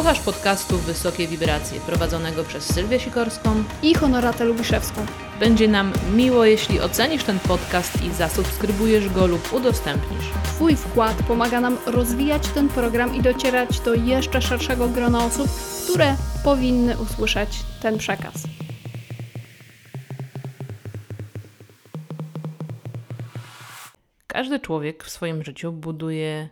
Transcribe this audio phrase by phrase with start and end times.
[0.00, 5.06] Słuchasz podcastu Wysokie Wibracje, prowadzonego przez Sylwię Sikorską i Honoratę Lubiszewską.
[5.40, 10.24] Będzie nam miło, jeśli ocenisz ten podcast i zasubskrybujesz go lub udostępnisz.
[10.44, 15.50] Twój wkład pomaga nam rozwijać ten program i docierać do jeszcze szerszego grona osób,
[15.84, 18.34] które powinny usłyszeć ten przekaz.
[24.26, 26.48] Każdy człowiek w swoim życiu buduje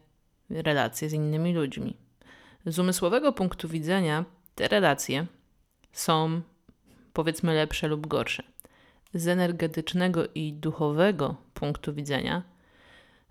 [0.50, 2.08] relacje z innymi ludźmi.
[2.69, 4.24] Z umysłowego punktu widzenia
[4.55, 5.27] te relacje
[5.92, 6.41] są
[7.12, 8.42] powiedzmy lepsze lub gorsze.
[9.14, 12.42] Z energetycznego i duchowego punktu widzenia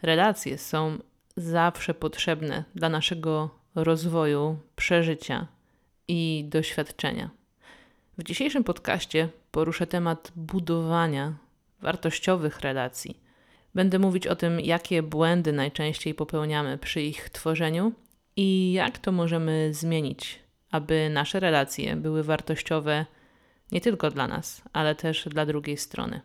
[0.02, 0.98] relacje są
[1.36, 5.48] zawsze potrzebne dla naszego rozwoju, przeżycia
[6.08, 7.30] i doświadczenia.
[8.18, 11.34] W dzisiejszym podcaście poruszę temat budowania
[11.82, 13.20] wartościowych relacji.
[13.76, 17.92] Będę mówić o tym, jakie błędy najczęściej popełniamy przy ich tworzeniu
[18.38, 20.40] i jak to możemy zmienić,
[20.72, 23.06] aby nasze relacje były wartościowe
[23.72, 26.22] nie tylko dla nas, ale też dla drugiej strony.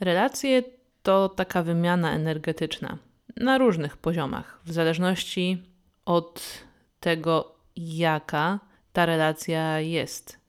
[0.00, 0.62] Relacje
[1.02, 2.98] to taka wymiana energetyczna
[3.36, 5.62] na różnych poziomach, w zależności
[6.04, 6.64] od
[7.00, 8.60] tego, jaka
[8.92, 10.40] ta relacja jest.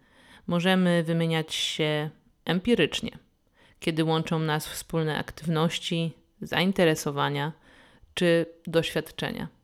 [0.47, 2.09] Możemy wymieniać się
[2.45, 3.11] empirycznie,
[3.79, 7.51] kiedy łączą nas wspólne aktywności, zainteresowania
[8.13, 9.56] czy doświadczenia.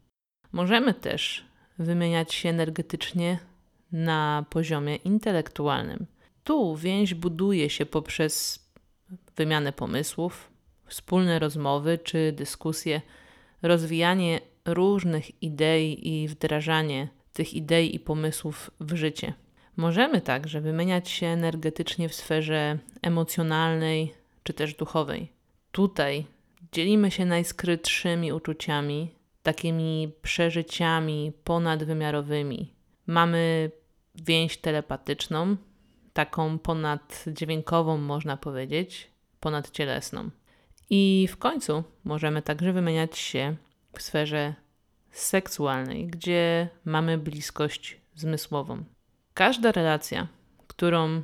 [0.53, 1.45] Możemy też
[1.79, 3.39] wymieniać się energetycznie
[3.91, 6.05] na poziomie intelektualnym.
[6.43, 8.65] Tu więź buduje się poprzez
[9.35, 10.51] wymianę pomysłów,
[10.85, 13.01] wspólne rozmowy czy dyskusje,
[13.61, 19.33] rozwijanie różnych idei i wdrażanie tych idei i pomysłów w życie.
[19.77, 25.31] Możemy także wymieniać się energetycznie w sferze emocjonalnej czy też duchowej.
[25.71, 26.25] Tutaj
[26.71, 29.11] dzielimy się najskrytszymi uczuciami,
[29.43, 32.73] takimi przeżyciami ponadwymiarowymi.
[33.07, 33.71] Mamy
[34.15, 35.57] więź telepatyczną,
[36.13, 40.29] taką ponaddźwiękową, można powiedzieć, ponadcielesną.
[40.89, 43.55] I w końcu możemy także wymieniać się
[43.97, 44.53] w sferze
[45.11, 48.83] seksualnej, gdzie mamy bliskość zmysłową.
[49.33, 50.27] Każda relacja,
[50.67, 51.21] którą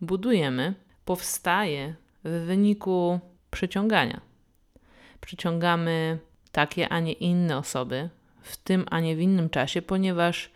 [0.00, 1.94] budujemy, powstaje
[2.24, 4.20] w wyniku przyciągania.
[5.20, 6.18] Przyciągamy
[6.56, 8.08] takie, a nie inne osoby
[8.40, 10.50] w tym, a nie w innym czasie, ponieważ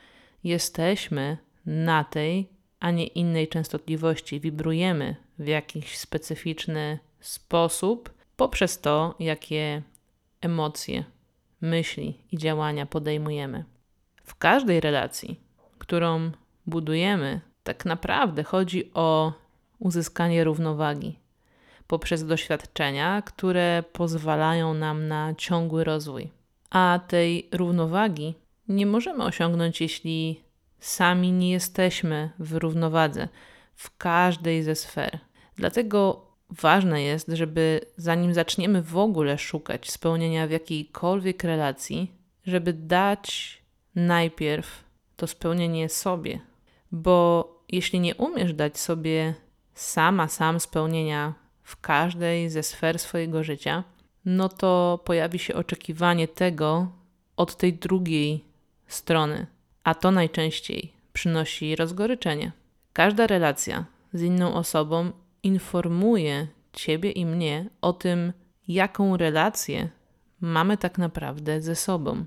[0.45, 2.49] jesteśmy na tej,
[2.81, 9.83] a nie innej częstotliwości, wibrujemy w jakiś specyficzny sposób poprzez to, jakie
[10.41, 11.05] emocje,
[11.61, 13.65] myśli i działania podejmujemy.
[14.25, 15.41] W każdej relacji,
[15.79, 16.31] którą
[16.67, 19.33] budujemy, tak naprawdę chodzi o
[19.79, 21.19] uzyskanie równowagi
[21.91, 26.31] poprzez doświadczenia, które pozwalają nam na ciągły rozwój.
[26.71, 28.35] A tej równowagi
[28.69, 30.41] nie możemy osiągnąć, jeśli
[30.79, 33.29] sami nie jesteśmy w równowadze
[33.75, 35.19] w każdej ze sfer.
[35.57, 42.13] Dlatego ważne jest, żeby zanim zaczniemy w ogóle szukać spełnienia w jakiejkolwiek relacji,
[42.47, 43.59] żeby dać
[43.95, 44.85] najpierw
[45.17, 46.41] to spełnienie sobie.
[46.93, 49.35] Bo jeśli nie umiesz dać sobie
[49.75, 51.41] sama, sam spełnienia
[51.71, 53.85] w każdej ze sfer swojego życia,
[54.25, 56.93] no to pojawi się oczekiwanie tego
[57.37, 58.45] od tej drugiej
[58.87, 59.47] strony,
[59.85, 62.53] a to najczęściej przynosi rozgoryczenie.
[62.93, 65.13] Każda relacja z inną osobą
[65.43, 68.33] informuje ciebie i mnie o tym,
[68.69, 69.89] jaką relację
[70.41, 72.25] mamy tak naprawdę ze sobą.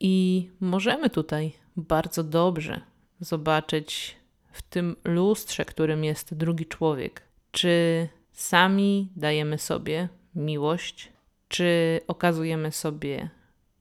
[0.00, 2.80] I możemy tutaj bardzo dobrze
[3.20, 4.16] zobaczyć
[4.52, 8.08] w tym lustrze, którym jest drugi człowiek, czy
[8.38, 11.12] sami dajemy sobie miłość,
[11.48, 13.30] czy okazujemy sobie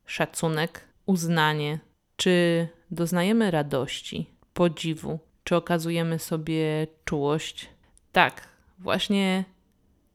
[0.05, 1.79] szacunek, uznanie,
[2.15, 7.69] czy doznajemy radości, podziwu, czy okazujemy sobie czułość.
[8.11, 8.47] Tak,
[8.79, 9.43] właśnie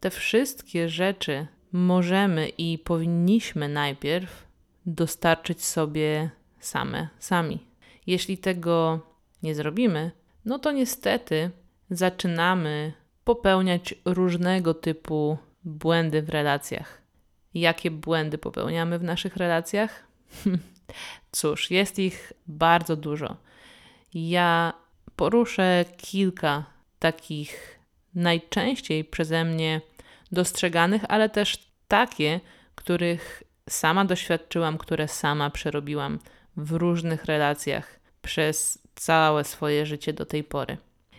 [0.01, 4.47] te wszystkie rzeczy możemy i powinniśmy najpierw
[4.87, 6.31] dostarczyć sobie
[6.61, 7.67] same, sami.
[8.07, 9.01] Jeśli tego
[9.43, 10.11] nie zrobimy,
[10.45, 11.51] no to niestety
[11.91, 17.03] zaczynamy popełniać różnego typu błędy w relacjach.
[17.55, 20.07] Jakie błędy popełniamy w naszych relacjach?
[21.33, 23.37] Cóż, jest ich bardzo dużo.
[24.15, 24.73] Ja
[25.17, 26.65] poruszę kilka
[26.99, 27.79] takich
[28.15, 29.81] najczęściej przeze mnie
[30.33, 32.41] dostrzeganych, ale też takie,
[32.75, 36.19] których sama doświadczyłam, które sama przerobiłam
[36.57, 40.77] w różnych relacjach przez całe swoje życie do tej pory.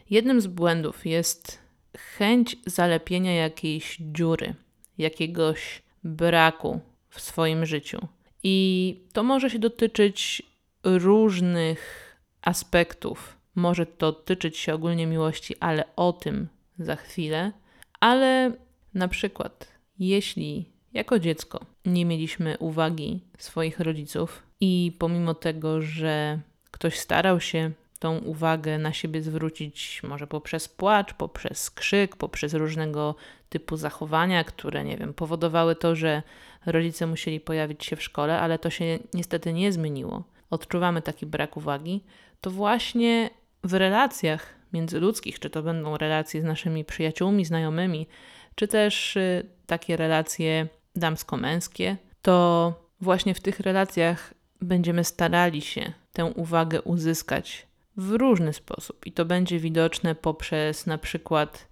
[0.10, 1.63] Jednym z błędów jest
[1.98, 4.54] chęć zalepienia jakiejś dziury,
[4.98, 6.80] jakiegoś braku
[7.10, 8.08] w swoim życiu.
[8.44, 10.44] I to może się dotyczyć
[10.84, 13.38] różnych aspektów.
[13.56, 16.48] Może to dotyczyć się ogólnie miłości, ale o tym
[16.80, 17.52] za chwilę.
[18.00, 18.52] Ale
[18.94, 19.68] na przykład,
[20.00, 26.40] jeśli jako dziecko nie mieliśmy uwagi swoich rodziców i pomimo tego, że
[26.72, 27.72] ktoś starał się
[28.04, 33.16] tą uwagę na siebie zwrócić, może poprzez płacz, poprzez krzyk, poprzez różnego
[33.50, 36.24] typu zachowania, które, nie wiem, powodowały to, że
[36.66, 40.24] rodzice musieli pojawić się w szkole, ale to się niestety nie zmieniło.
[40.50, 42.04] Odczuwamy taki brak uwagi,
[42.42, 43.30] to właśnie
[43.64, 48.08] w relacjach międzyludzkich, czy to będą relacje z naszymi przyjaciółmi, znajomymi,
[48.56, 56.26] czy też y, takie relacje damsko-męskie, to właśnie w tych relacjach będziemy starali się tę
[56.26, 59.06] uwagę uzyskać w różny sposób.
[59.06, 61.68] I to będzie widoczne poprzez na przykład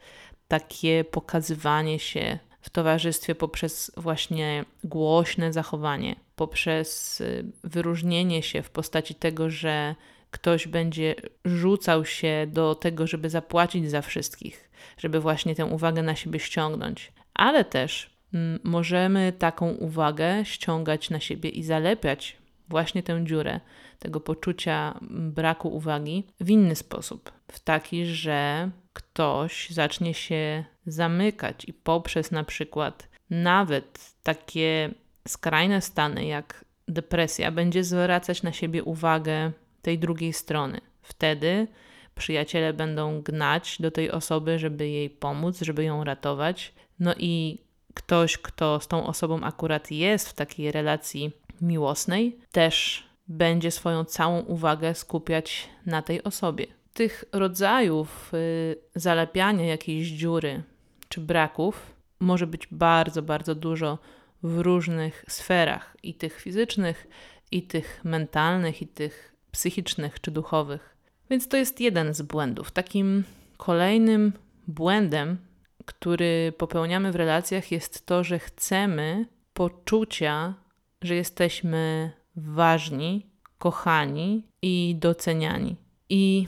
[0.47, 9.15] takie pokazywanie się w towarzystwie, poprzez właśnie głośne zachowanie, poprzez y, wyróżnienie się w postaci
[9.15, 9.95] tego, że
[10.31, 11.15] ktoś będzie
[11.45, 17.11] rzucał się do tego, żeby zapłacić za wszystkich, żeby właśnie tę uwagę na siebie ściągnąć.
[17.33, 22.40] Ale też mm, możemy taką uwagę ściągać na siebie i zalepiać
[22.71, 23.59] właśnie tę dziurę
[23.99, 27.31] tego poczucia braku uwagi w inny sposób.
[27.51, 34.89] W taki, że ktoś zacznie się zamykać i poprzez na przykład nawet takie
[35.27, 39.51] skrajne stany jak depresja będzie zwracać na siebie uwagę
[39.81, 40.81] tej drugiej strony.
[41.01, 41.67] Wtedy
[42.15, 46.73] przyjaciele będą gnać do tej osoby, żeby jej pomóc, żeby ją ratować.
[46.99, 47.57] No i
[47.93, 54.39] ktoś, kto z tą osobą akurat jest w takiej relacji miłosnej, też będzie swoją całą
[54.39, 56.67] uwagę skupiać na tej osobie.
[56.93, 60.63] Tych rodzajów y, zalepiania jakiejś dziury
[61.09, 63.97] czy braków może być bardzo, bardzo dużo
[64.43, 67.07] w różnych sferach i tych fizycznych,
[67.51, 70.97] i tych mentalnych, i tych psychicznych czy duchowych.
[71.29, 72.71] Więc to jest jeden z błędów.
[72.71, 73.23] Takim
[73.57, 74.33] kolejnym
[74.67, 75.37] błędem,
[75.85, 80.53] który popełniamy w relacjach, jest to, że chcemy poczucia,
[81.01, 83.25] że jesteśmy ważni,
[83.57, 85.75] kochani i doceniani.
[86.09, 86.47] I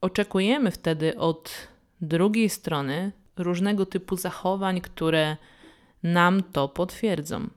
[0.00, 1.68] oczekujemy wtedy od
[2.00, 5.36] drugiej strony różnego typu zachowań, które
[6.02, 7.48] nam to potwierdzą.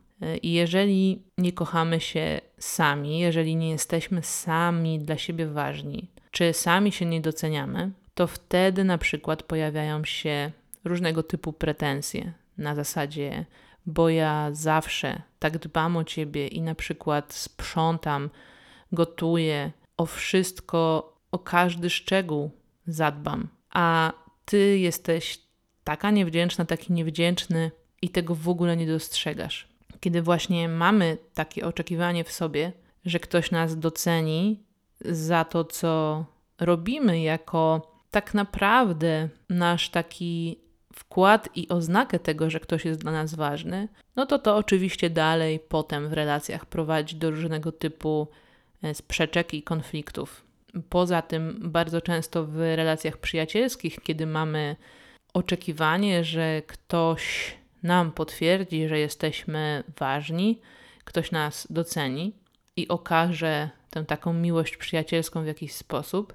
[0.41, 6.91] I jeżeli nie kochamy się sami, jeżeli nie jesteśmy sami dla siebie ważni, czy sami
[6.91, 10.51] się nie doceniamy, to wtedy na przykład pojawiają się
[10.83, 13.45] różnego typu pretensje na zasadzie,
[13.85, 18.29] bo ja zawsze tak dbam o ciebie i na przykład sprzątam,
[18.91, 22.51] gotuję, o wszystko, o każdy szczegół
[22.87, 24.13] zadbam, a
[24.45, 25.41] ty jesteś
[25.83, 27.71] taka niewdzięczna, taki niewdzięczny
[28.01, 29.67] i tego w ogóle nie dostrzegasz.
[29.99, 32.71] Kiedy właśnie mamy takie oczekiwanie w sobie,
[33.05, 34.63] że ktoś nas doceni
[35.05, 36.25] za to, co
[36.59, 40.62] robimy, jako tak naprawdę nasz taki
[40.95, 45.59] wkład i oznakę tego, że ktoś jest dla nas ważny, no to to oczywiście dalej
[45.59, 48.27] potem w relacjach prowadzi do różnego typu
[48.83, 50.43] e, sprzeczek i konfliktów.
[50.89, 54.75] Poza tym, bardzo często w relacjach przyjacielskich, kiedy mamy
[55.33, 60.61] oczekiwanie, że ktoś nam potwierdzi, że jesteśmy ważni,
[61.03, 62.33] ktoś nas doceni
[62.75, 66.33] i okaże tę taką miłość przyjacielską w jakiś sposób,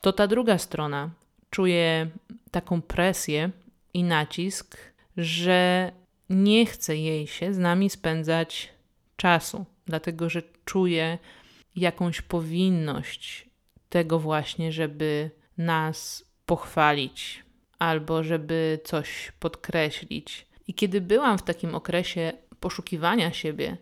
[0.00, 1.10] to ta druga strona
[1.50, 2.10] czuje
[2.50, 3.50] taką presję
[3.96, 4.76] i nacisk,
[5.16, 5.92] że
[6.30, 8.72] nie chce jej się z nami spędzać
[9.16, 11.18] czasu, dlatego że czuje
[11.76, 13.46] jakąś powinność
[13.88, 17.44] tego właśnie, żeby nas pochwalić
[17.78, 20.46] albo żeby coś podkreślić.
[20.68, 23.76] I kiedy byłam w takim okresie poszukiwania siebie,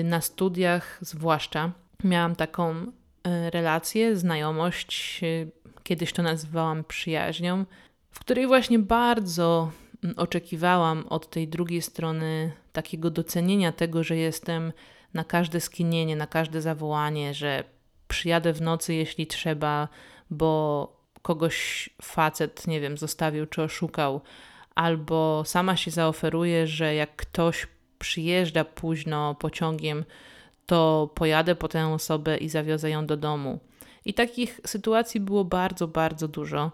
[0.00, 1.72] y, na studiach zwłaszcza,
[2.04, 2.90] miałam taką y,
[3.50, 5.50] relację, znajomość, y,
[5.82, 7.64] kiedyś to nazywałam przyjaźnią,
[8.16, 9.70] w której właśnie bardzo
[10.04, 14.72] mm, oczekiwałam od tej drugiej strony takiego docenienia tego, że jestem
[15.14, 17.64] na każde skinienie, na każde zawołanie, że
[18.08, 19.88] przyjadę w nocy, jeśli trzeba,
[20.30, 20.92] bo
[21.22, 24.20] kogoś facet, nie wiem, zostawił czy oszukał,
[24.74, 27.66] albo sama się zaoferuje, że jak ktoś
[27.98, 30.04] przyjeżdża późno pociągiem,
[30.66, 33.60] to pojadę po tę osobę i zawiozę ją do domu.
[34.04, 36.72] I takich sytuacji było bardzo, bardzo dużo.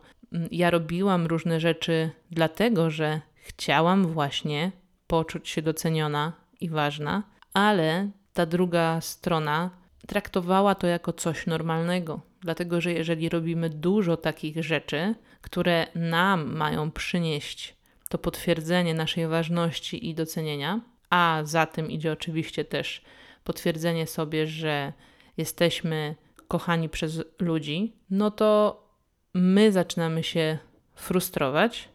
[0.50, 4.72] Ja robiłam różne rzeczy dlatego, że chciałam właśnie
[5.06, 7.22] poczuć się doceniona i ważna,
[7.52, 9.70] ale ta druga strona
[10.06, 12.20] traktowała to jako coś normalnego.
[12.40, 17.76] Dlatego, że jeżeli robimy dużo takich rzeczy, które nam mają przynieść
[18.08, 23.02] to potwierdzenie naszej ważności i docenienia, a za tym idzie oczywiście też
[23.44, 24.92] potwierdzenie sobie, że
[25.36, 26.14] jesteśmy
[26.48, 28.81] kochani przez ludzi, no to
[29.34, 30.58] my zaczynamy się
[30.94, 31.88] frustrować,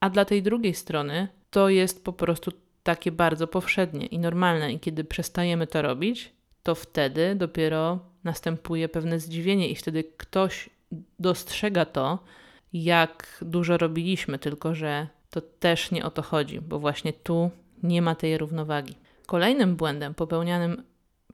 [0.00, 2.52] a dla tej drugiej strony to jest po prostu
[2.82, 4.72] takie bardzo powszednie i normalne.
[4.72, 10.70] I kiedy przestajemy to robić, to wtedy dopiero następuje pewne zdziwienie, i wtedy ktoś
[11.18, 12.18] dostrzega to,
[12.72, 17.50] jak dużo robiliśmy, tylko że to też nie o to chodzi, bo właśnie tu
[17.82, 18.94] nie ma tej równowagi.
[19.26, 20.84] Kolejnym błędem popełnianym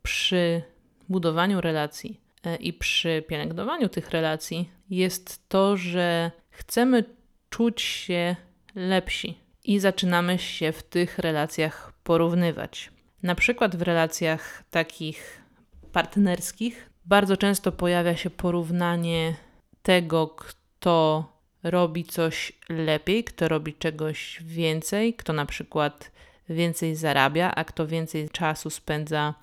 [0.02, 0.62] przy
[1.08, 2.20] budowaniu relacji
[2.60, 7.04] i przy pielęgnowaniu tych relacji jest to, że chcemy
[7.50, 8.36] czuć się
[8.74, 12.90] lepsi i zaczynamy się w tych relacjach porównywać.
[13.22, 15.42] Na przykład w relacjach takich
[15.92, 19.34] partnerskich bardzo często pojawia się porównanie
[19.82, 21.24] tego, kto
[21.62, 26.10] robi coś lepiej, kto robi czegoś więcej, kto na przykład
[26.48, 29.34] więcej zarabia, a kto więcej czasu spędza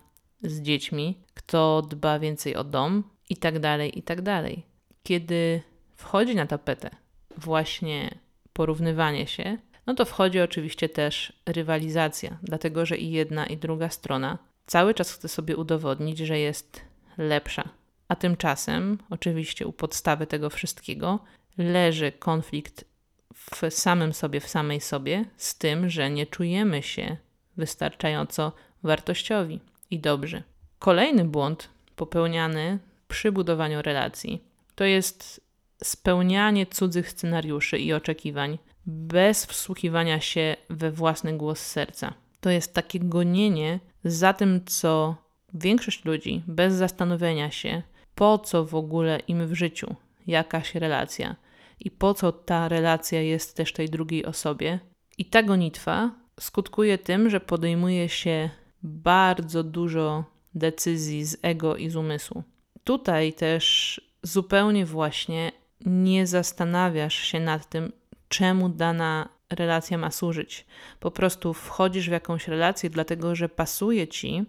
[0.44, 4.66] z dziećmi, kto dba więcej o dom i tak dalej, i tak dalej.
[5.04, 5.62] Kiedy
[5.96, 6.90] wchodzi na tapetę
[7.38, 8.18] właśnie
[8.54, 9.58] porównywanie się,
[9.88, 15.12] no to wchodzi oczywiście też rywalizacja, dlatego że i jedna, i druga strona cały czas
[15.12, 16.82] chce sobie udowodnić, że jest
[17.18, 17.70] lepsza.
[18.08, 21.20] A tymczasem, oczywiście, u podstawy tego wszystkiego
[21.58, 22.86] leży konflikt
[23.34, 27.18] w samym sobie, w samej sobie, z tym, że nie czujemy się
[27.58, 28.52] wystarczająco
[28.84, 29.60] wartościowi
[29.92, 30.44] i dobrzy.
[30.80, 34.44] Kolejny błąd popełniany przy budowaniu relacji
[34.76, 35.42] to jest
[35.84, 42.14] spełnianie cudzych scenariuszy i oczekiwań bez wsłuchiwania się we własny głos serca.
[42.40, 45.16] To jest takie gonienie za tym, co
[45.54, 47.82] większość ludzi, bez zastanowienia się,
[48.16, 49.96] po co w ogóle im w życiu
[50.28, 51.36] jakaś relacja
[51.80, 54.80] i po co ta relacja jest też tej drugiej osobie.
[55.18, 58.50] I ta gonitwa skutkuje tym, że podejmuje się
[58.84, 60.24] bardzo dużo
[60.56, 62.44] decyzji z ego i z umysłu.
[62.84, 65.52] Tutaj też zupełnie właśnie
[65.86, 67.92] nie zastanawiasz się nad tym,
[68.30, 70.66] czemu dana relacja ma służyć.
[71.00, 74.46] Po prostu wchodzisz w jakąś relację, dlatego że pasuje ci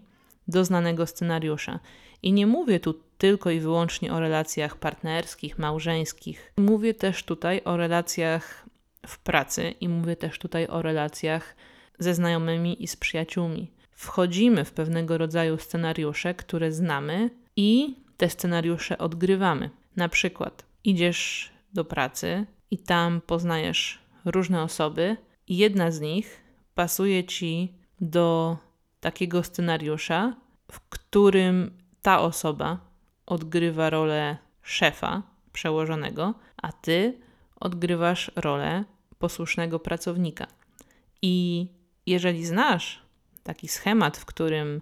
[0.47, 1.79] do znanego scenariusza.
[2.21, 6.53] I nie mówię tu tylko i wyłącznie o relacjach partnerskich, małżeńskich.
[6.57, 8.65] Mówię też tutaj o relacjach
[9.07, 11.55] w pracy i mówię też tutaj o relacjach
[11.99, 13.71] ze znajomymi i z przyjaciółmi.
[13.95, 19.69] Wchodzimy w pewnego rodzaju scenariusze, które znamy i te scenariusze odgrywamy.
[19.95, 26.43] Na przykład idziesz do pracy i tam poznajesz różne osoby, i jedna z nich
[26.75, 28.57] pasuje ci do
[28.99, 30.35] takiego scenariusza,
[30.71, 32.79] w którym ta osoba
[33.25, 35.23] odgrywa rolę szefa
[35.53, 37.17] przełożonego, a ty
[37.59, 38.83] odgrywasz rolę
[39.19, 40.47] posłusznego pracownika.
[41.21, 41.67] I
[42.05, 43.02] jeżeli znasz
[43.43, 44.81] taki schemat, w którym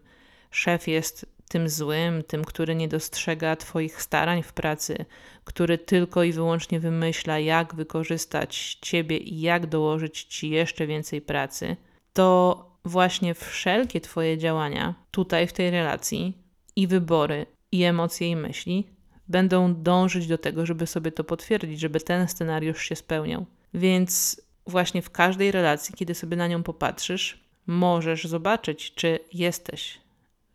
[0.51, 5.05] szef jest tym złym, tym, który nie dostrzega Twoich starań w pracy,
[5.43, 11.75] który tylko i wyłącznie wymyśla, jak wykorzystać Ciebie i jak dołożyć Ci jeszcze więcej pracy,
[12.13, 16.37] to właśnie wszelkie Twoje działania tutaj w tej relacji
[16.75, 18.87] i wybory, i emocje, i myśli
[19.27, 23.45] będą dążyć do tego, żeby sobie to potwierdzić, żeby ten scenariusz się spełniał.
[23.73, 29.99] Więc właśnie w każdej relacji, kiedy sobie na nią popatrzysz, możesz zobaczyć, czy jesteś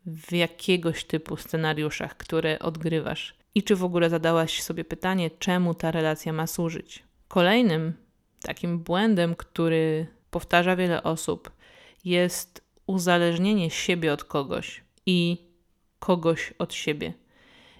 [0.06, 5.90] w jakiegoś typu scenariuszach, które odgrywasz i czy w ogóle zadałaś sobie pytanie, czemu ta
[5.90, 7.02] relacja ma służyć.
[7.28, 7.92] Kolejnym
[8.42, 11.50] takim błędem, który powtarza wiele osób,
[12.04, 15.46] jest uzależnienie siebie od kogoś i
[15.98, 17.12] kogoś od siebie.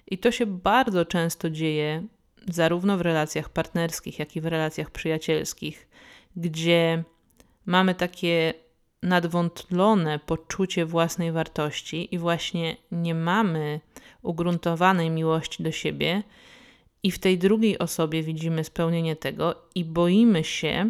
[0.07, 2.03] I to się bardzo często dzieje
[2.47, 5.87] zarówno w relacjach partnerskich, jak i w relacjach przyjacielskich,
[6.35, 7.03] gdzie
[7.65, 8.53] mamy takie
[9.03, 13.79] nadwątlone poczucie własnej wartości i właśnie nie mamy
[14.21, 16.23] ugruntowanej miłości do siebie,
[17.03, 20.89] i w tej drugiej osobie widzimy spełnienie tego i boimy się,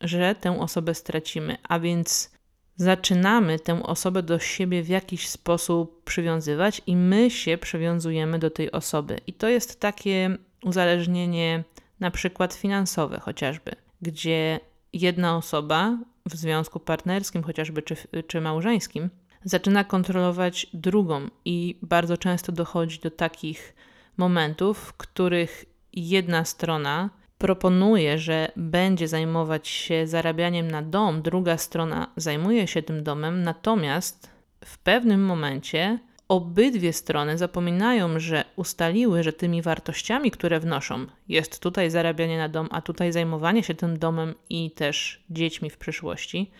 [0.00, 2.30] że tę osobę stracimy, a więc
[2.76, 8.72] zaczynamy tę osobę do siebie w jakiś sposób przywiązywać i my się przywiązujemy do tej
[8.72, 9.20] osoby.
[9.26, 11.64] I to jest takie uzależnienie
[12.00, 13.72] na przykład finansowe chociażby,
[14.02, 14.60] gdzie
[14.92, 19.10] jedna osoba w związku partnerskim chociażby czy, czy małżeńskim
[19.44, 23.74] zaczyna kontrolować drugą i bardzo często dochodzi do takich
[24.16, 32.12] momentów, w których jedna strona proponuje, że będzie zajmować się zarabianiem na dom, druga strona
[32.16, 34.30] zajmuje się tym domem, natomiast
[34.64, 35.98] w pewnym momencie
[36.32, 42.68] obydwie strony zapominają, że ustaliły, że tymi wartościami, które wnoszą, jest tutaj zarabianie na dom,
[42.70, 46.50] a tutaj zajmowanie się tym domem i też dziećmi w przyszłości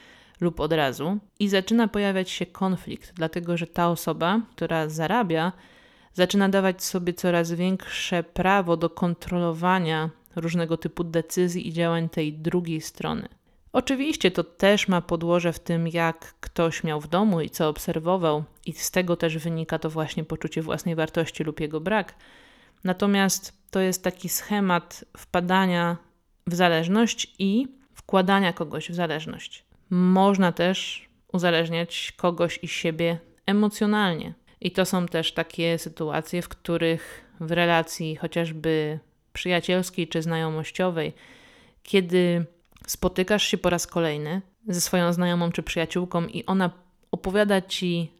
[0.41, 5.53] lub od razu, i zaczyna pojawiać się konflikt, dlatego że ta osoba, która zarabia,
[6.15, 12.81] zaczyna dawać sobie coraz większe prawo do kontrolowania różnego typu decyzji i działań tej drugiej
[12.81, 13.29] strony.
[13.73, 18.45] Oczywiście to też ma podłoże w tym, jak ktoś miał w domu i co obserwował,
[18.67, 22.15] i z tego też wynika to właśnie poczucie własnej wartości lub jego brak.
[22.85, 25.97] Natomiast to jest taki schemat wpadania
[26.47, 29.65] w zależność i wkładania kogoś w zależność.
[29.91, 34.35] Można też uzależniać kogoś i siebie emocjonalnie.
[34.61, 38.99] I to są też takie sytuacje, w których w relacji chociażby
[39.33, 41.13] przyjacielskiej czy znajomościowej,
[41.83, 42.47] kiedy
[42.87, 46.71] spotykasz się po raz kolejny ze swoją znajomą czy przyjaciółką i ona
[47.11, 48.13] opowiada ci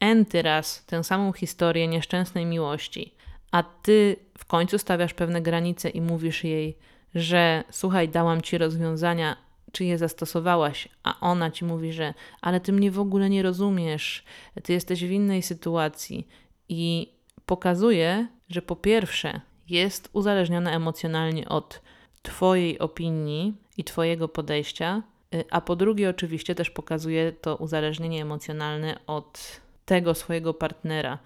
[0.00, 3.14] enty raz tę samą historię nieszczęsnej miłości,
[3.50, 6.78] a ty w końcu stawiasz pewne granice i mówisz jej,
[7.14, 9.36] że słuchaj, dałam ci rozwiązania,
[9.72, 14.24] czy je zastosowałaś, a ona ci mówi, że ale ty mnie w ogóle nie rozumiesz,
[14.62, 16.28] ty jesteś w innej sytuacji
[16.68, 17.12] i
[17.46, 21.80] pokazuje, że po pierwsze jest uzależniona emocjonalnie od
[22.22, 25.02] Twojej opinii i Twojego podejścia,
[25.34, 31.18] y, a po drugie, oczywiście, też pokazuje to uzależnienie emocjonalne od tego swojego partnera,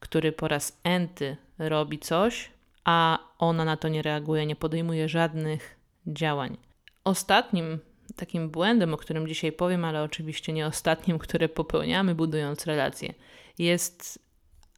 [0.00, 2.50] który po raz enty robi coś,
[2.84, 5.76] a ona na to nie reaguje, nie podejmuje żadnych
[6.06, 6.56] działań.
[7.04, 7.78] Ostatnim
[8.16, 13.14] takim błędem, o którym dzisiaj powiem, ale oczywiście nie ostatnim, które popełniamy budując relacje,
[13.58, 14.18] jest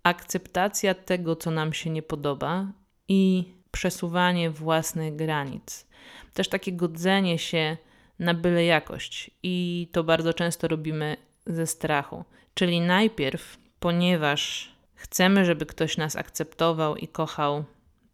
[0.03, 2.67] akceptacja tego, co nam się nie podoba
[3.09, 5.86] i przesuwanie własnych granic.
[6.35, 7.77] Też takie godzenie się
[8.19, 11.17] na byle jakość i to bardzo często robimy
[11.47, 12.25] ze strachu.
[12.55, 17.65] Czyli najpierw, ponieważ chcemy, żeby ktoś nas akceptował i kochał,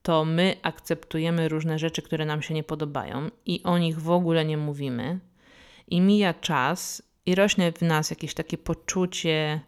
[0.03, 4.45] to my akceptujemy różne rzeczy, które nam się nie podobają i o nich w ogóle
[4.45, 5.19] nie mówimy.
[5.89, 9.61] I mija czas i rośnie w nas jakieś takie poczucie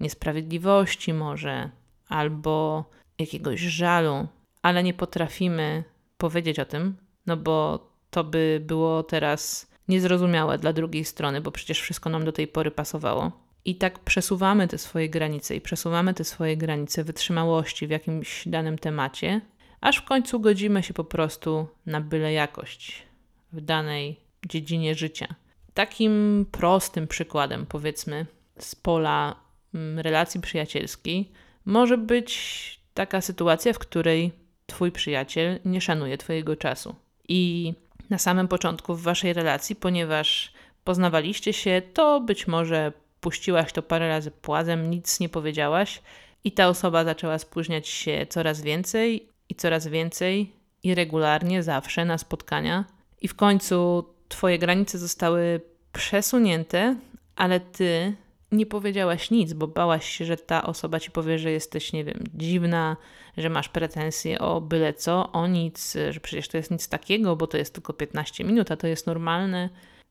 [0.00, 1.70] niesprawiedliwości, może,
[2.08, 2.84] albo
[3.18, 4.28] jakiegoś żalu,
[4.62, 5.84] ale nie potrafimy
[6.18, 11.80] powiedzieć o tym, no bo to by było teraz niezrozumiałe dla drugiej strony, bo przecież
[11.80, 13.32] wszystko nam do tej pory pasowało.
[13.64, 18.78] I tak przesuwamy te swoje granice i przesuwamy te swoje granice wytrzymałości w jakimś danym
[18.78, 19.40] temacie,
[19.80, 23.02] aż w końcu godzimy się po prostu na byle jakość
[23.52, 25.34] w danej dziedzinie życia.
[25.74, 28.26] Takim prostym przykładem, powiedzmy,
[28.58, 29.36] z pola
[29.74, 31.32] mm, relacji przyjacielskiej,
[31.64, 34.32] może być taka sytuacja, w której
[34.66, 36.94] Twój przyjaciel nie szanuje Twojego czasu.
[37.32, 37.74] I
[38.10, 40.52] na samym początku w Waszej relacji, ponieważ
[40.84, 46.02] poznawaliście się, to być może puściłaś to parę razy płazem, nic nie powiedziałaś,
[46.44, 52.18] i ta osoba zaczęła spóźniać się coraz więcej i coraz więcej i regularnie, zawsze na
[52.18, 52.84] spotkania.
[53.20, 55.60] I w końcu Twoje granice zostały
[55.92, 56.96] przesunięte,
[57.36, 58.14] ale Ty
[58.52, 62.24] nie powiedziałaś nic, bo bałaś się, że ta osoba ci powie, że jesteś, nie wiem,
[62.34, 62.96] dziwna,
[63.36, 67.46] że masz pretensje o byle co, o nic, że przecież to jest nic takiego, bo
[67.46, 69.68] to jest tylko 15 minut, a to jest normalne.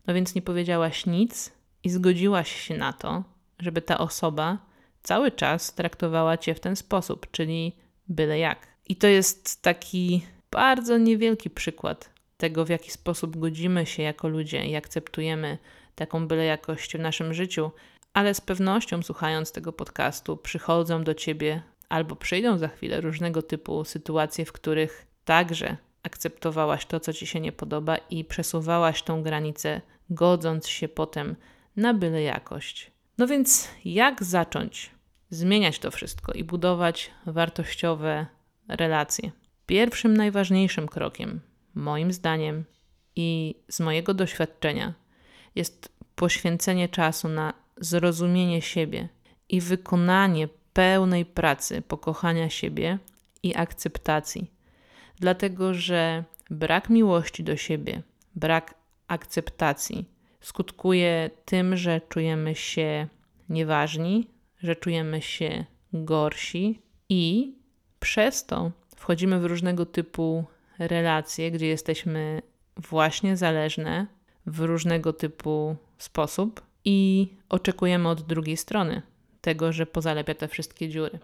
[0.07, 1.51] No więc nie powiedziałaś nic
[1.83, 3.23] i zgodziłaś się na to,
[3.59, 4.57] żeby ta osoba
[5.03, 7.75] cały czas traktowała cię w ten sposób, czyli
[8.07, 8.67] byle jak.
[8.87, 14.65] I to jest taki bardzo niewielki przykład tego, w jaki sposób godzimy się jako ludzie
[14.65, 15.57] i akceptujemy
[15.95, 17.71] taką byle jakość w naszym życiu,
[18.19, 23.83] ale z pewnością słuchając tego podcastu przychodzą do ciebie albo przyjdą za chwilę różnego typu
[23.85, 29.81] sytuacje, w których także akceptowałaś to, co ci się nie podoba i przesuwałaś tą granicę,
[30.09, 31.35] godząc się potem
[31.75, 32.91] na byle jakość.
[33.17, 34.91] No więc, jak zacząć
[35.29, 38.25] zmieniać to wszystko i budować wartościowe
[38.67, 39.31] relacje?
[39.65, 41.39] Pierwszym, najważniejszym krokiem,
[41.75, 42.65] moim zdaniem
[43.15, 44.93] i z mojego doświadczenia,
[45.55, 49.09] jest poświęcenie czasu na zrozumienie siebie
[49.49, 52.99] i wykonanie pełnej pracy pokochania siebie
[53.43, 54.51] i akceptacji.
[55.19, 58.03] Dlatego, że brak miłości do siebie,
[58.35, 58.73] brak
[59.07, 60.09] akceptacji
[60.41, 63.07] skutkuje tym, że czujemy się
[63.49, 64.27] nieważni,
[64.63, 67.53] że czujemy się gorsi i
[67.99, 70.45] przez to wchodzimy w różnego typu
[70.79, 72.41] relacje, gdzie jesteśmy
[72.77, 74.07] właśnie zależne
[74.45, 79.01] w różnego typu sposób i oczekujemy od drugiej strony
[79.41, 81.19] tego, że pozalepia te wszystkie dziury.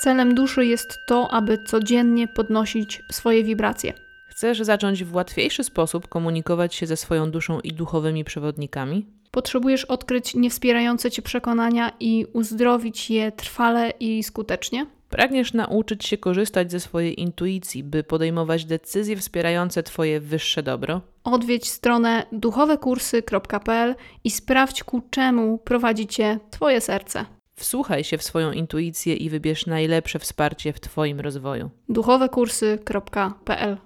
[0.00, 3.92] Celem duszy jest to, aby codziennie podnosić swoje wibracje.
[4.28, 9.06] Chcesz zacząć w łatwiejszy sposób komunikować się ze swoją duszą i duchowymi przewodnikami?
[9.30, 14.86] Potrzebujesz odkryć niewspierające cię przekonania i uzdrowić je trwale i skutecznie?
[15.08, 21.00] Pragniesz nauczyć się korzystać ze swojej intuicji, by podejmować decyzje wspierające Twoje wyższe dobro?
[21.24, 23.94] Odwiedź stronę duchowekursy.pl
[24.24, 27.24] i sprawdź ku czemu prowadzi cię Twoje serce.
[27.56, 31.70] Wsłuchaj się w swoją intuicję i wybierz najlepsze wsparcie w Twoim rozwoju.
[31.88, 33.76] duchowekursy.pl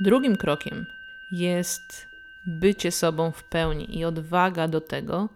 [0.00, 0.86] Drugim krokiem
[1.32, 2.06] jest
[2.46, 5.28] bycie sobą w pełni i odwaga do tego,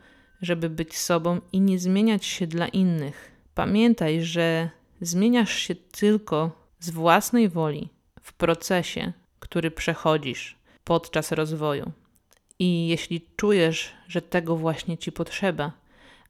[0.42, 3.30] żeby być sobą i nie zmieniać się dla innych.
[3.54, 7.88] Pamiętaj, że zmieniasz się tylko z własnej woli
[8.20, 11.92] w procesie, który przechodzisz podczas rozwoju.
[12.58, 15.72] I jeśli czujesz, że tego właśnie ci potrzeba,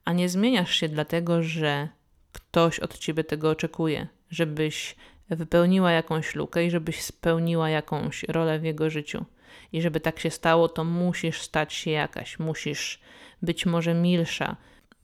[0.05, 1.89] a nie zmieniasz się dlatego, że
[2.31, 4.95] ktoś od ciebie tego oczekuje, żebyś
[5.29, 9.25] wypełniła jakąś lukę i żebyś spełniła jakąś rolę w jego życiu.
[9.73, 12.99] I żeby tak się stało, to musisz stać się jakaś, musisz
[13.41, 14.55] być może milsza,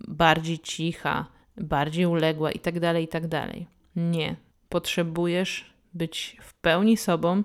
[0.08, 1.26] bardziej cicha,
[1.58, 3.30] bardziej uległa itd., tak itd.
[3.30, 3.56] Tak
[3.96, 4.36] nie.
[4.70, 7.44] Potrzebujesz być w pełni sobą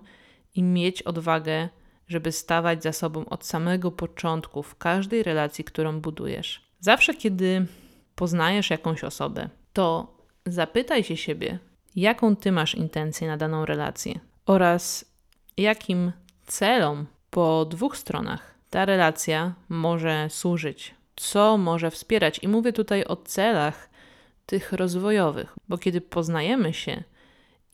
[0.54, 1.68] i mieć odwagę,
[2.08, 6.62] żeby stawać za sobą od samego początku w każdej relacji, którą budujesz.
[6.80, 7.66] Zawsze, kiedy
[8.14, 11.58] poznajesz jakąś osobę, to zapytaj się siebie,
[11.96, 15.04] jaką ty masz intencję na daną relację oraz
[15.56, 16.12] jakim
[16.46, 22.40] celom po dwóch stronach ta relacja może służyć, co może wspierać.
[22.42, 23.90] I mówię tutaj o celach
[24.46, 27.02] tych rozwojowych, bo kiedy poznajemy się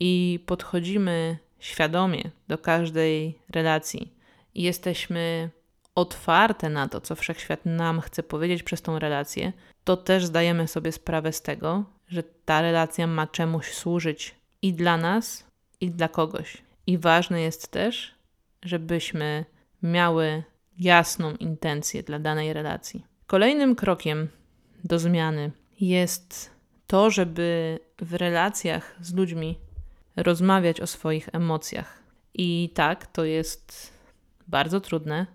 [0.01, 4.13] i podchodzimy świadomie do każdej relacji
[4.55, 5.51] i jesteśmy
[5.95, 9.53] otwarte na to, co wszechświat nam chce powiedzieć przez tą relację,
[9.85, 14.97] to też zdajemy sobie sprawę z tego, że ta relacja ma czemuś służyć i dla
[14.97, 15.45] nas,
[15.81, 16.63] i dla kogoś.
[16.87, 18.15] I ważne jest też,
[18.63, 19.45] żebyśmy
[19.83, 20.43] miały
[20.79, 23.05] jasną intencję dla danej relacji.
[23.27, 24.29] Kolejnym krokiem
[24.85, 26.51] do zmiany jest
[26.87, 29.59] to, żeby w relacjach z ludźmi
[30.17, 32.03] rozmawiać o swoich emocjach.
[32.35, 33.93] I tak, to jest
[34.49, 35.27] bardzo trudne,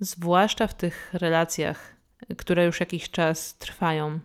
[0.00, 1.96] zwłaszcza w tych relacjach,
[2.38, 4.20] które już jakiś czas trwają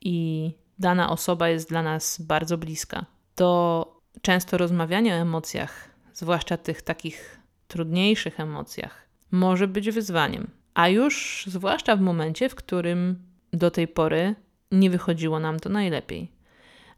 [0.00, 3.06] i dana osoba jest dla nas bardzo bliska.
[3.34, 10.50] To często rozmawianie o emocjach, zwłaszcza tych takich trudniejszych emocjach, może być wyzwaniem.
[10.74, 14.34] A już zwłaszcza w momencie, w którym do tej pory
[14.72, 16.32] nie wychodziło nam to najlepiej.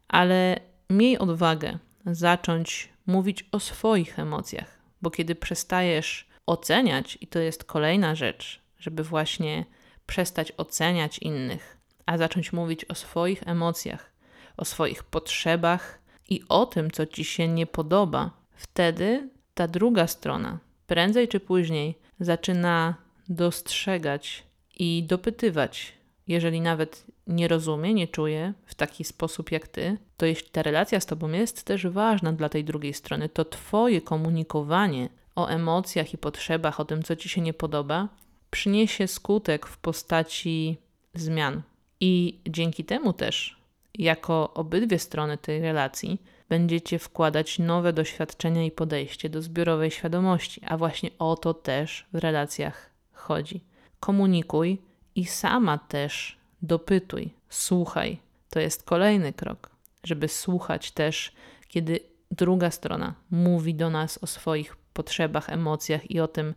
[0.09, 7.65] Ale miej odwagę zacząć mówić o swoich emocjach, bo kiedy przestajesz oceniać, i to jest
[7.65, 9.65] kolejna rzecz, żeby właśnie
[10.07, 14.13] przestać oceniać innych, a zacząć mówić o swoich emocjach,
[14.57, 20.59] o swoich potrzebach i o tym, co ci się nie podoba, wtedy ta druga strona,
[20.87, 22.95] prędzej czy później, zaczyna
[23.29, 24.45] dostrzegać
[24.79, 25.93] i dopytywać.
[26.29, 31.01] Jeżeli nawet nie rozumie, nie czuje w taki sposób jak ty, to jeśli ta relacja
[31.01, 36.19] z tobą jest też ważna dla tej drugiej strony, to twoje komunikowanie o emocjach i
[36.19, 38.09] potrzebach, o tym, co ci się nie podoba,
[38.51, 40.77] przyniesie skutek w postaci
[41.15, 41.63] zmian.
[42.01, 43.61] I dzięki temu też,
[43.95, 50.77] jako obydwie strony tej relacji, będziecie wkładać nowe doświadczenia i podejście do zbiorowej świadomości, a
[50.77, 53.65] właśnie o to też w relacjach chodzi.
[54.01, 54.79] Komunikuj
[55.15, 58.19] i sama też dopytuj, słuchaj.
[58.51, 59.71] To jest kolejny krok,
[60.05, 61.33] żeby słuchać też,
[61.69, 66.55] kiedy druga strona mówi do nas o swoich potrzebach, emocjach i o tym,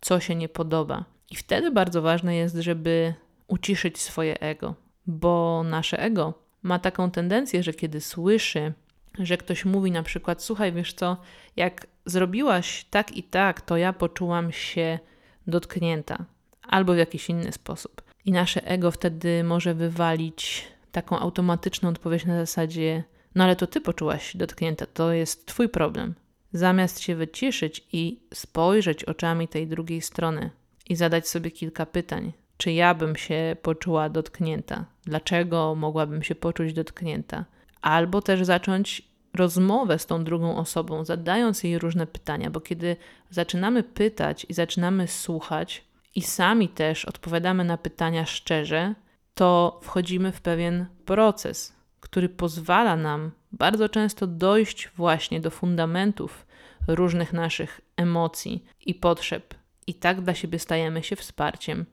[0.00, 1.04] co się nie podoba.
[1.30, 3.14] I wtedy bardzo ważne jest, żeby
[3.46, 4.74] uciszyć swoje ego,
[5.06, 8.72] bo nasze ego ma taką tendencję, że kiedy słyszy
[9.18, 11.16] że ktoś mówi na przykład: Słuchaj, wiesz co,
[11.56, 14.98] jak zrobiłaś tak i tak, to ja poczułam się
[15.46, 16.24] dotknięta,
[16.62, 18.02] albo w jakiś inny sposób.
[18.24, 23.04] I nasze ego wtedy może wywalić taką automatyczną odpowiedź na zasadzie:
[23.34, 26.14] No ale to ty poczułaś się dotknięta, to jest twój problem.
[26.52, 30.50] Zamiast się wyciszyć i spojrzeć oczami tej drugiej strony
[30.88, 34.84] i zadać sobie kilka pytań, czy ja bym się poczuła dotknięta?
[35.04, 37.44] Dlaczego mogłabym się poczuć dotknięta?
[37.82, 42.96] Albo też zacząć rozmowę z tą drugą osobą, zadając jej różne pytania, bo kiedy
[43.30, 48.94] zaczynamy pytać i zaczynamy słuchać i sami też odpowiadamy na pytania szczerze,
[49.34, 56.46] to wchodzimy w pewien proces, który pozwala nam bardzo często dojść właśnie do fundamentów
[56.88, 59.54] różnych naszych emocji i potrzeb,
[59.86, 61.86] i tak dla siebie stajemy się wsparciem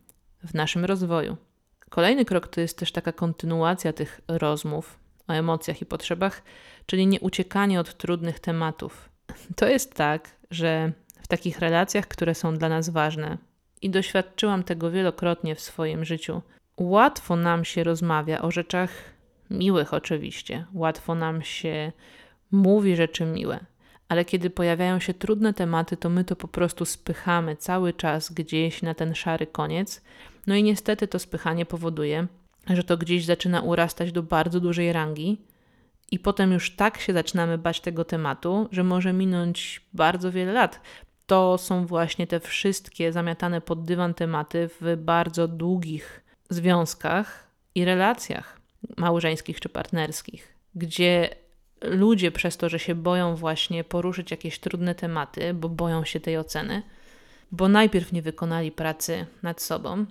[0.44, 1.38] w naszym rozwoju.
[1.90, 6.44] Kolejny krok to jest też taka kontynuacja tych rozmów o emocjach i potrzebach,
[6.86, 9.10] czyli nie uciekanie od trudnych tematów.
[9.56, 13.38] To jest tak, że w takich relacjach, które są dla nas ważne,
[13.82, 16.42] i doświadczyłam tego wielokrotnie w swoim życiu,
[16.78, 18.90] łatwo nam się rozmawia o rzeczach
[19.50, 21.92] miłych, oczywiście, łatwo nam się
[22.52, 23.60] mówi rzeczy miłe,
[24.10, 28.82] ale kiedy pojawiają się trudne tematy, to my to po prostu spychamy cały czas gdzieś
[28.82, 30.02] na ten szary koniec.
[30.48, 32.28] No i niestety to spychanie powoduje,
[32.70, 35.38] że to gdzieś zaczyna urastać do bardzo dużej rangi,
[36.12, 40.82] i potem już tak się zaczynamy bać tego tematu, że może minąć bardzo wiele lat.
[41.26, 48.60] To są właśnie te wszystkie zamiatane pod dywan tematy w bardzo długich związkach i relacjach
[48.98, 51.30] małżeńskich czy partnerskich, gdzie
[51.82, 56.38] ludzie przez to, że się boją właśnie poruszyć jakieś trudne tematy, bo boją się tej
[56.38, 56.84] oceny,
[57.52, 60.06] bo najpierw nie wykonali pracy nad sobą,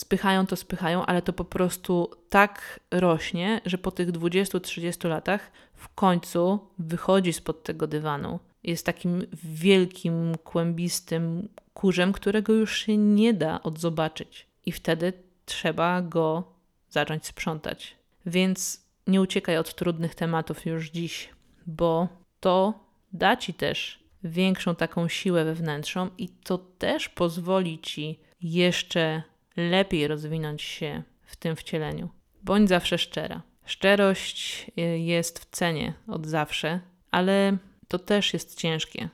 [0.00, 5.94] spychają to, spychają, ale to po prostu tak rośnie, że po tych 20-30 latach w
[5.94, 8.38] końcu wychodzi spod tego dywanu.
[8.64, 14.46] Jest takim wielkim, kłębistym kurzem, którego już się nie da odzobaczyć.
[14.66, 15.12] I wtedy
[15.44, 16.44] trzeba go
[16.90, 17.96] zacząć sprzątać.
[18.26, 21.28] Więc nie uciekaj od trudnych tematów już dziś,
[21.66, 22.08] bo
[22.40, 22.74] to
[23.12, 29.22] da ci też większą taką siłę wewnętrzną i to też pozwoli ci jeszcze
[29.56, 32.08] lepiej rozwinąć się w tym wcieleniu.
[32.42, 33.42] Bądź zawsze szczera.
[33.64, 37.56] Szczerość y, jest w cenie od zawsze, ale
[37.88, 39.08] to też jest ciężkie,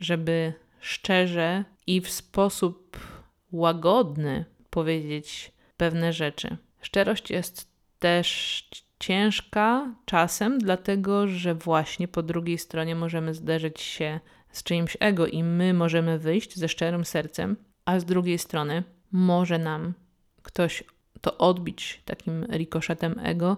[0.00, 3.00] żeby szczerze i w sposób
[3.52, 6.56] łagodny powiedzieć pewne rzeczy.
[6.80, 14.20] Szczerość jest też ciężka czasem, dlatego że właśnie po drugiej stronie możemy zderzyć się
[14.50, 19.58] z czyimś ego i my możemy wyjść ze szczerym sercem, a z drugiej strony może
[19.58, 19.94] nam
[20.42, 20.84] ktoś
[21.20, 23.56] to odbić takim rikoszetem ego,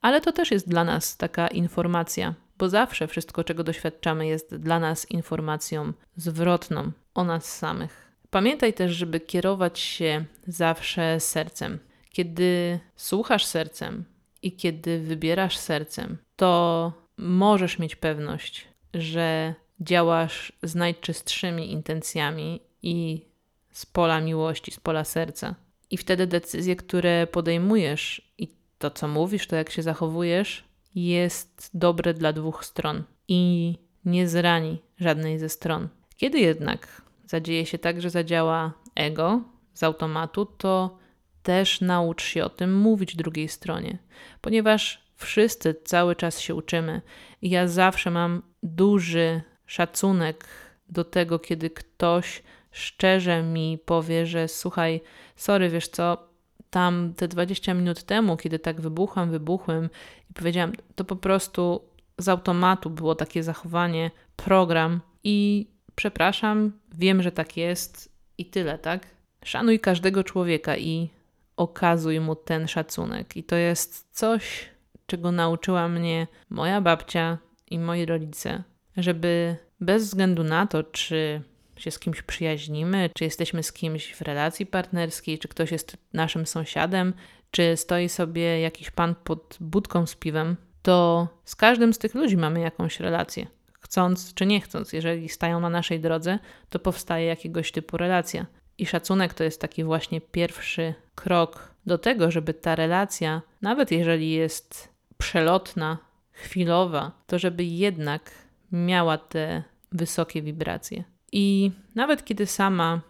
[0.00, 4.80] ale to też jest dla nas taka informacja, bo zawsze wszystko, czego doświadczamy, jest dla
[4.80, 8.12] nas informacją zwrotną o nas samych.
[8.30, 11.78] Pamiętaj też, żeby kierować się zawsze sercem.
[12.10, 14.04] Kiedy słuchasz sercem
[14.42, 23.26] i kiedy wybierasz sercem, to możesz mieć pewność, że działasz z najczystszymi intencjami i
[23.74, 25.54] z pola miłości, z pola serca.
[25.90, 32.14] I wtedy decyzje, które podejmujesz i to, co mówisz, to jak się zachowujesz, jest dobre
[32.14, 35.88] dla dwóch stron i nie zrani żadnej ze stron.
[36.16, 39.42] Kiedy jednak zadzieje się tak, że zadziała ego
[39.74, 40.98] z automatu, to
[41.42, 43.98] też naucz się o tym mówić drugiej stronie,
[44.40, 47.02] ponieważ wszyscy cały czas się uczymy
[47.42, 50.44] i ja zawsze mam duży szacunek
[50.88, 52.42] do tego, kiedy ktoś
[52.74, 55.00] szczerze mi powie, że słuchaj,
[55.36, 56.28] sorry, wiesz co,
[56.70, 59.90] tam te 20 minut temu, kiedy tak wybuchłam, wybuchłem
[60.30, 61.80] i powiedziałam, to po prostu
[62.18, 69.06] z automatu było takie zachowanie, program i przepraszam, wiem, że tak jest i tyle, tak?
[69.44, 71.10] Szanuj każdego człowieka i
[71.56, 73.36] okazuj mu ten szacunek.
[73.36, 74.68] I to jest coś,
[75.06, 77.38] czego nauczyła mnie moja babcia
[77.70, 78.62] i moi rodzice,
[78.96, 81.42] żeby bez względu na to, czy
[81.76, 86.46] się z kimś przyjaźnimy, czy jesteśmy z kimś w relacji partnerskiej, czy ktoś jest naszym
[86.46, 87.14] sąsiadem,
[87.50, 92.36] czy stoi sobie jakiś pan pod budką z piwem, to z każdym z tych ludzi
[92.36, 93.46] mamy jakąś relację.
[93.80, 96.38] Chcąc czy nie chcąc, jeżeli stają na naszej drodze,
[96.70, 98.46] to powstaje jakiegoś typu relacja.
[98.78, 104.30] I szacunek to jest taki właśnie pierwszy krok do tego, żeby ta relacja, nawet jeżeli
[104.30, 105.98] jest przelotna,
[106.32, 108.30] chwilowa, to żeby jednak
[108.72, 111.04] miała te wysokie wibracje.
[111.36, 113.00] I nawet kiedy sama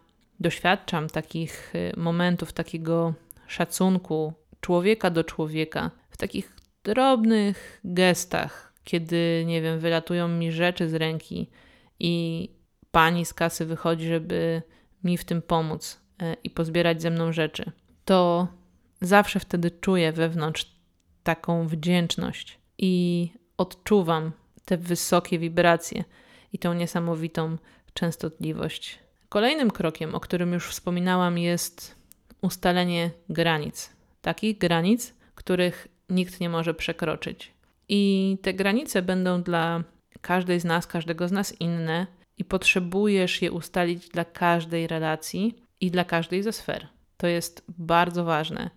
[0.40, 3.14] doświadczam takich y, momentów, takiego
[3.46, 10.94] szacunku człowieka do człowieka, w takich drobnych gestach, kiedy, nie wiem, wylatują mi rzeczy z
[10.94, 11.50] ręki
[12.00, 12.48] i
[12.90, 14.62] pani z kasy wychodzi, żeby
[15.04, 17.72] mi w tym pomóc y, i pozbierać ze mną rzeczy,
[18.04, 18.48] to
[19.00, 20.74] zawsze wtedy czuję wewnątrz
[21.22, 24.32] taką wdzięczność i odczuwam
[24.64, 26.04] te wysokie wibracje
[26.52, 27.56] i tą niesamowitą
[27.94, 28.98] częstotliwość.
[29.28, 31.94] Kolejnym krokiem, o którym już wspominałam, jest
[32.40, 33.90] ustalenie granic.
[34.22, 37.52] Takich granic, których nikt nie może przekroczyć.
[37.88, 39.84] I te granice będą dla
[40.20, 42.06] każdej z nas, każdego z nas inne
[42.38, 46.88] i potrzebujesz je ustalić dla każdej relacji i dla każdej ze sfer.
[47.16, 48.70] To jest bardzo ważne,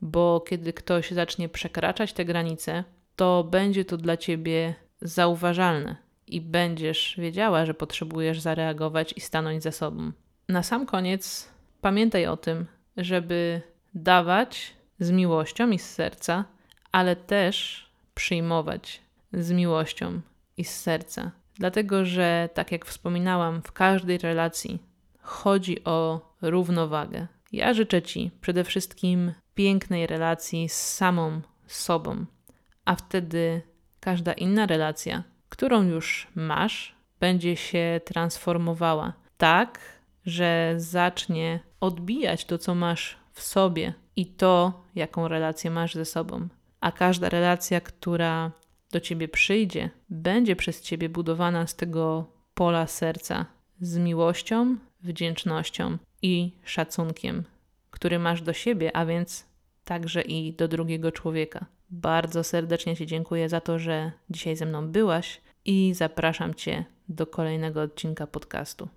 [0.00, 2.84] bo kiedy ktoś zacznie przekraczać te granice,
[3.16, 9.72] to będzie to dla ciebie zauważalne i będziesz wiedziała, że potrzebujesz zareagować i stanąć za
[9.72, 10.12] sobą.
[10.48, 11.48] Na sam koniec
[11.80, 13.60] pamiętaj o tym, żeby
[13.94, 16.44] dawać z miłością i z serca,
[16.92, 19.00] ale też przyjmować
[19.32, 20.20] z miłością
[20.56, 21.30] i z serca.
[21.54, 24.78] Dlatego, że tak jak wspominałam, w każdej relacji
[25.20, 27.26] chodzi o równowagę.
[27.52, 32.24] Ja życzę Ci przede wszystkim pięknej relacji z samą sobą,
[32.84, 33.62] a wtedy
[34.00, 39.80] każda inna relacja, którą już masz, będzie się transformowała tak,
[40.26, 46.48] że zacznie odbijać to, co masz w sobie i to, jaką relację masz ze sobą.
[46.80, 48.50] A każda relacja, która
[48.92, 53.46] do ciebie przyjdzie, będzie przez ciebie budowana z tego pola serca,
[53.80, 57.44] z miłością, wdzięcznością i szacunkiem,
[57.90, 59.46] który masz do siebie, a więc
[59.84, 61.66] także i do drugiego człowieka.
[61.90, 67.26] Bardzo serdecznie Ci dziękuję za to, że dzisiaj ze mną byłaś i zapraszam Cię do
[67.26, 68.88] kolejnego odcinka podcastu.